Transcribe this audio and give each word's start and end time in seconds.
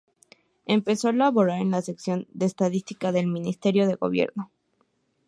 Empezó 0.65 1.09
a 1.09 1.13
laborar 1.13 1.61
en 1.61 1.69
la 1.69 1.83
sección 1.83 2.25
de 2.33 2.47
Estadística 2.47 3.11
del 3.11 3.27
Ministerio 3.27 3.85
de 3.85 3.93
Gobierno. 3.93 4.49